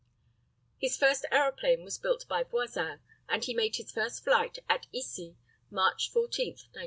His 0.79 0.97
first 0.97 1.27
aeroplane 1.31 1.83
was 1.83 1.99
built 1.99 2.27
by 2.27 2.41
Voisin, 2.41 3.01
and 3.29 3.43
he 3.43 3.53
made 3.53 3.75
his 3.75 3.91
first 3.91 4.23
flight 4.23 4.57
at 4.67 4.87
Issy, 4.91 5.37
March 5.69 6.09
14, 6.09 6.53
1907. 6.53 6.79